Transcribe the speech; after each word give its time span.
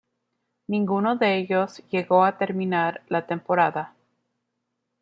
Ninguno 0.67 1.15
de 1.15 1.37
ellos 1.37 1.83
llegó 1.91 2.23
a 2.25 2.39
terminar 2.39 3.03
la 3.07 3.27
temporada. 3.27 3.93